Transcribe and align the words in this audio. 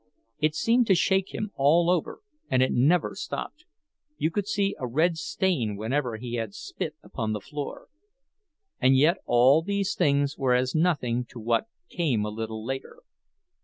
It 0.39 0.55
seemed 0.55 0.87
to 0.87 0.95
shake 0.95 1.31
him 1.31 1.51
all 1.53 1.87
over, 1.87 2.21
and 2.49 2.63
it 2.63 2.71
never 2.71 3.13
stopped; 3.13 3.65
you 4.17 4.31
could 4.31 4.47
see 4.47 4.75
a 4.79 4.87
red 4.87 5.15
stain 5.15 5.75
wherever 5.77 6.17
he 6.17 6.37
had 6.37 6.55
spit 6.55 6.95
upon 7.03 7.33
the 7.33 7.39
floor. 7.39 7.87
And 8.79 8.97
yet 8.97 9.17
all 9.27 9.61
these 9.61 9.93
things 9.93 10.39
were 10.39 10.55
as 10.55 10.73
nothing 10.73 11.25
to 11.25 11.39
what 11.39 11.67
came 11.87 12.25
a 12.25 12.29
little 12.29 12.65
later. 12.65 13.03